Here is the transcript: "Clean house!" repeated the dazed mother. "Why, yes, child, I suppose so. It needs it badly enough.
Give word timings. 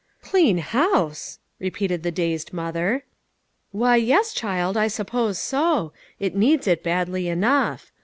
"Clean 0.23 0.57
house!" 0.57 1.37
repeated 1.59 2.01
the 2.01 2.09
dazed 2.09 2.51
mother. 2.53 3.03
"Why, 3.71 3.97
yes, 3.97 4.33
child, 4.33 4.75
I 4.75 4.87
suppose 4.87 5.37
so. 5.37 5.93
It 6.19 6.35
needs 6.35 6.65
it 6.65 6.81
badly 6.81 7.27
enough. 7.27 7.91